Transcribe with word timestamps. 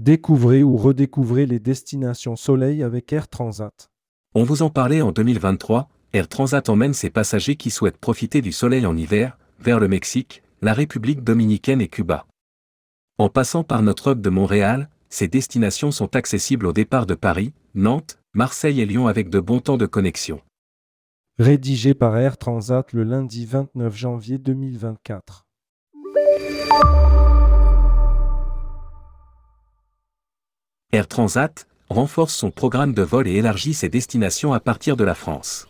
Découvrez 0.00 0.62
ou 0.62 0.78
redécouvrez 0.78 1.44
les 1.44 1.58
destinations 1.58 2.34
soleil 2.34 2.82
avec 2.82 3.12
Air 3.12 3.28
Transat. 3.28 3.90
On 4.34 4.44
vous 4.44 4.62
en 4.62 4.70
parlait 4.70 5.02
en 5.02 5.12
2023, 5.12 5.90
Air 6.14 6.26
Transat 6.26 6.70
emmène 6.70 6.94
ses 6.94 7.10
passagers 7.10 7.56
qui 7.56 7.68
souhaitent 7.68 7.98
profiter 7.98 8.40
du 8.40 8.50
soleil 8.50 8.86
en 8.86 8.96
hiver, 8.96 9.36
vers 9.58 9.78
le 9.78 9.88
Mexique, 9.88 10.42
la 10.62 10.72
République 10.72 11.22
dominicaine 11.22 11.82
et 11.82 11.88
Cuba. 11.88 12.24
En 13.18 13.28
passant 13.28 13.62
par 13.62 13.82
notre 13.82 14.12
hub 14.12 14.22
de 14.22 14.30
Montréal, 14.30 14.88
ces 15.10 15.28
destinations 15.28 15.90
sont 15.90 16.16
accessibles 16.16 16.64
au 16.64 16.72
départ 16.72 17.04
de 17.04 17.14
Paris, 17.14 17.52
Nantes, 17.74 18.18
Marseille 18.32 18.80
et 18.80 18.86
Lyon 18.86 19.06
avec 19.06 19.28
de 19.28 19.38
bons 19.38 19.60
temps 19.60 19.76
de 19.76 19.84
connexion. 19.84 20.40
Rédigé 21.38 21.92
par 21.92 22.16
Air 22.16 22.38
Transat 22.38 22.90
le 22.94 23.04
lundi 23.04 23.44
29 23.44 23.94
janvier 23.94 24.38
2024. 24.38 25.44
Air 30.92 31.06
Transat 31.06 31.68
renforce 31.88 32.34
son 32.34 32.50
programme 32.50 32.94
de 32.94 33.02
vol 33.02 33.28
et 33.28 33.34
élargit 33.34 33.74
ses 33.74 33.88
destinations 33.88 34.52
à 34.52 34.58
partir 34.58 34.96
de 34.96 35.04
la 35.04 35.14
France. 35.14 35.68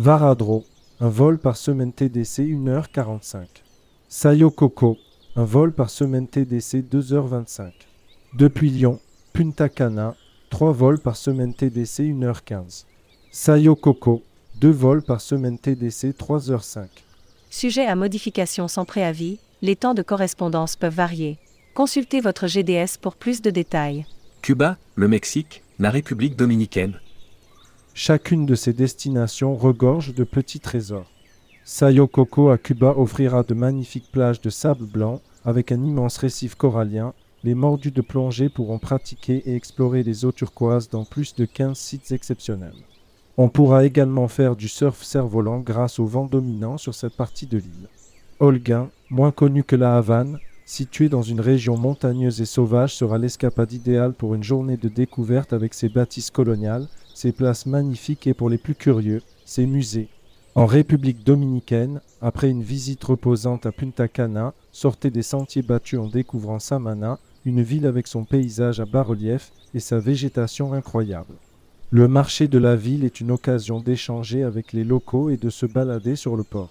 Varadro, 0.00 0.64
un 1.00 1.08
vol 1.08 1.38
par 1.38 1.56
semaine 1.56 1.92
TDC 1.92 2.42
1h45. 2.44 3.46
Sayo 4.08 4.48
Coco, 4.48 4.96
un 5.34 5.42
vol 5.42 5.72
par 5.72 5.90
semaine 5.90 6.28
TDC 6.28 6.84
2h25. 6.88 7.72
Depuis 8.34 8.70
Lyon, 8.70 9.00
Punta 9.32 9.68
Cana, 9.68 10.14
3 10.50 10.70
vols 10.70 11.00
par 11.00 11.16
semaine 11.16 11.52
TDC 11.52 12.04
1h15. 12.12 12.84
Sayo 13.32 13.74
Coco, 13.74 14.22
2 14.60 14.70
vols 14.70 15.02
par 15.02 15.20
semaine 15.20 15.58
TDC 15.58 16.16
3h05. 16.16 16.86
Sujet 17.50 17.86
à 17.86 17.96
modification 17.96 18.68
sans 18.68 18.84
préavis, 18.84 19.40
les 19.62 19.74
temps 19.74 19.94
de 19.94 20.02
correspondance 20.02 20.76
peuvent 20.76 20.94
varier. 20.94 21.38
Consultez 21.74 22.20
votre 22.20 22.46
GDS 22.46 22.98
pour 23.02 23.16
plus 23.16 23.42
de 23.42 23.50
détails. 23.50 24.06
Cuba, 24.42 24.76
le 24.94 25.08
Mexique, 25.08 25.64
la 25.80 25.90
République 25.90 26.36
dominicaine. 26.36 27.00
Chacune 28.00 28.46
de 28.46 28.54
ces 28.54 28.72
destinations 28.72 29.56
regorge 29.56 30.14
de 30.14 30.22
petits 30.22 30.60
trésors. 30.60 31.10
Sayo 31.64 32.06
Coco 32.06 32.48
à 32.48 32.56
Cuba 32.56 32.94
offrira 32.96 33.42
de 33.42 33.54
magnifiques 33.54 34.12
plages 34.12 34.40
de 34.40 34.50
sable 34.50 34.86
blanc 34.86 35.20
avec 35.44 35.72
un 35.72 35.82
immense 35.82 36.16
récif 36.18 36.54
corallien. 36.54 37.12
Les 37.42 37.56
mordus 37.56 37.90
de 37.90 38.00
plongée 38.00 38.50
pourront 38.50 38.78
pratiquer 38.78 39.42
et 39.46 39.56
explorer 39.56 40.04
les 40.04 40.24
eaux 40.24 40.30
turquoises 40.30 40.88
dans 40.88 41.04
plus 41.04 41.34
de 41.34 41.44
15 41.44 41.76
sites 41.76 42.12
exceptionnels. 42.12 42.84
On 43.36 43.48
pourra 43.48 43.84
également 43.84 44.28
faire 44.28 44.54
du 44.54 44.68
surf 44.68 45.02
cerf-volant 45.02 45.58
grâce 45.58 45.98
au 45.98 46.06
vent 46.06 46.26
dominant 46.26 46.78
sur 46.78 46.94
cette 46.94 47.16
partie 47.16 47.46
de 47.46 47.58
l'île. 47.58 47.88
Holguin, 48.38 48.90
moins 49.10 49.32
connu 49.32 49.64
que 49.64 49.74
la 49.74 49.96
Havane, 49.96 50.38
situé 50.66 51.08
dans 51.08 51.22
une 51.22 51.40
région 51.40 51.76
montagneuse 51.76 52.40
et 52.40 52.46
sauvage, 52.46 52.94
sera 52.94 53.18
l'escapade 53.18 53.72
idéale 53.72 54.12
pour 54.12 54.36
une 54.36 54.44
journée 54.44 54.76
de 54.76 54.88
découverte 54.88 55.52
avec 55.52 55.74
ses 55.74 55.88
bâtisses 55.88 56.30
coloniales, 56.30 56.86
ses 57.18 57.32
places 57.32 57.66
magnifiques 57.66 58.28
et 58.28 58.32
pour 58.32 58.48
les 58.48 58.58
plus 58.58 58.76
curieux, 58.76 59.22
ses 59.44 59.66
musées. 59.66 60.08
En 60.54 60.66
République 60.66 61.24
dominicaine, 61.24 62.00
après 62.22 62.48
une 62.48 62.62
visite 62.62 63.02
reposante 63.02 63.66
à 63.66 63.72
Punta 63.72 64.06
Cana, 64.06 64.54
sortez 64.70 65.10
des 65.10 65.24
sentiers 65.24 65.62
battus 65.62 65.98
en 65.98 66.06
découvrant 66.06 66.60
Samana, 66.60 67.18
une 67.44 67.60
ville 67.60 67.86
avec 67.86 68.06
son 68.06 68.22
paysage 68.22 68.78
à 68.78 68.84
bas-relief 68.84 69.50
et 69.74 69.80
sa 69.80 69.98
végétation 69.98 70.72
incroyable. 70.72 71.34
Le 71.90 72.06
marché 72.06 72.46
de 72.46 72.58
la 72.58 72.76
ville 72.76 73.02
est 73.02 73.20
une 73.20 73.32
occasion 73.32 73.80
d'échanger 73.80 74.44
avec 74.44 74.72
les 74.72 74.84
locaux 74.84 75.28
et 75.28 75.36
de 75.36 75.50
se 75.50 75.66
balader 75.66 76.14
sur 76.14 76.36
le 76.36 76.44
port. 76.44 76.70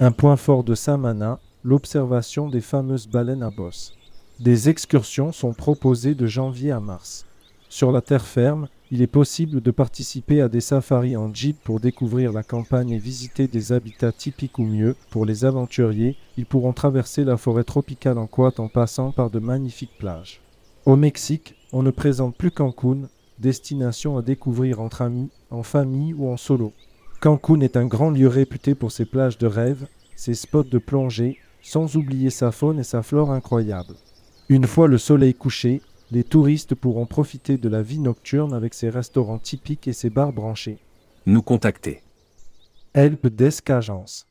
Un 0.00 0.12
point 0.12 0.36
fort 0.36 0.64
de 0.64 0.74
Samana, 0.74 1.40
l'observation 1.64 2.50
des 2.50 2.60
fameuses 2.60 3.08
baleines 3.08 3.42
à 3.42 3.50
bosse. 3.50 3.94
Des 4.38 4.68
excursions 4.68 5.32
sont 5.32 5.54
proposées 5.54 6.14
de 6.14 6.26
janvier 6.26 6.72
à 6.72 6.80
mars. 6.80 7.24
Sur 7.70 7.90
la 7.90 8.02
terre 8.02 8.26
ferme, 8.26 8.68
il 8.90 9.02
est 9.02 9.06
possible 9.06 9.60
de 9.60 9.70
participer 9.70 10.40
à 10.40 10.48
des 10.48 10.60
safaris 10.60 11.16
en 11.16 11.32
jeep 11.32 11.58
pour 11.62 11.78
découvrir 11.78 12.32
la 12.32 12.42
campagne 12.42 12.90
et 12.90 12.98
visiter 12.98 13.46
des 13.46 13.72
habitats 13.72 14.12
typiques 14.12 14.58
ou 14.58 14.64
mieux. 14.64 14.96
Pour 15.10 15.26
les 15.26 15.44
aventuriers, 15.44 16.16
ils 16.38 16.46
pourront 16.46 16.72
traverser 16.72 17.24
la 17.24 17.36
forêt 17.36 17.64
tropicale 17.64 18.18
en 18.18 18.26
quad 18.26 18.58
en 18.58 18.68
passant 18.68 19.12
par 19.12 19.30
de 19.30 19.38
magnifiques 19.38 19.98
plages. 19.98 20.40
Au 20.86 20.96
Mexique, 20.96 21.54
on 21.72 21.82
ne 21.82 21.90
présente 21.90 22.34
plus 22.34 22.50
Cancun, 22.50 23.08
destination 23.38 24.16
à 24.16 24.22
découvrir 24.22 24.80
entre 24.80 25.02
amis, 25.02 25.28
en 25.50 25.62
famille 25.62 26.14
ou 26.14 26.30
en 26.30 26.38
solo. 26.38 26.72
Cancun 27.20 27.60
est 27.60 27.76
un 27.76 27.86
grand 27.86 28.10
lieu 28.10 28.28
réputé 28.28 28.74
pour 28.74 28.90
ses 28.90 29.04
plages 29.04 29.36
de 29.38 29.46
rêve, 29.46 29.86
ses 30.16 30.34
spots 30.34 30.62
de 30.62 30.78
plongée, 30.78 31.36
sans 31.60 31.96
oublier 31.96 32.30
sa 32.30 32.52
faune 32.52 32.78
et 32.78 32.84
sa 32.84 33.02
flore 33.02 33.32
incroyables. 33.32 33.96
Une 34.48 34.66
fois 34.66 34.88
le 34.88 34.96
soleil 34.96 35.34
couché, 35.34 35.82
les 36.10 36.24
touristes 36.24 36.74
pourront 36.74 37.06
profiter 37.06 37.58
de 37.58 37.68
la 37.68 37.82
vie 37.82 37.98
nocturne 37.98 38.54
avec 38.54 38.72
ses 38.74 38.90
restaurants 38.90 39.38
typiques 39.38 39.88
et 39.88 39.92
ses 39.92 40.10
bars 40.10 40.32
branchés. 40.32 40.78
Nous 41.26 41.42
contacter. 41.42 42.02
Help 42.94 43.26
Desk 43.26 43.68
Agence. 43.70 44.26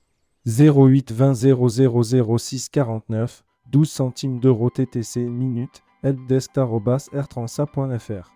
08 0.45 1.11
20 1.11 1.33
000 1.35 2.37
6 2.37 2.69
49 2.69 3.43
12 3.71 3.89
centimes 3.89 4.39
d'euros 4.39 4.69
TTC 4.69 5.19
minute 5.19 5.83
helpdesk.rtransa.fr 6.03 8.31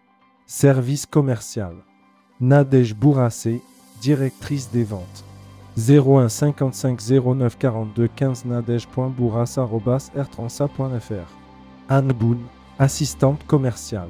Service 0.46 1.06
commercial. 1.06 1.76
Nadège 2.42 2.94
Bourassé, 2.96 3.62
directrice 4.02 4.70
des 4.72 4.84
ventes. 4.84 5.24
01 5.78 6.28
55 6.28 7.00
09 7.00 7.58
42 7.58 8.10
15 8.10 8.44
nadège.bourassa.rtransa.fr 8.46 11.38
Anne 11.88 12.12
Boone, 12.12 12.44
assistante 12.80 13.46
commerciale. 13.46 14.10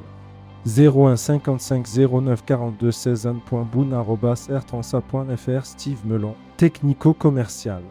01 0.66 1.18
55 1.18 2.08
09 2.08 2.44
42 2.46 2.92
16 2.92 3.26
anne.boon.rtransa.fr 3.26 5.66
Steve 5.66 6.00
Melon, 6.06 6.36
technico-commercial. 6.58 7.82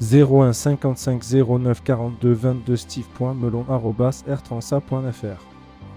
01 0.00 0.52
55 0.52 1.44
09 1.44 1.82
42 1.84 2.34
22 2.34 2.76
steve.melon.rtransa.fr 2.76 5.40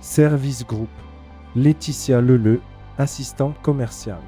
Service 0.00 0.64
Group 0.64 0.88
Laetitia 1.54 2.20
Leleu, 2.20 2.60
assistante 2.98 3.60
commerciale. 3.62 4.26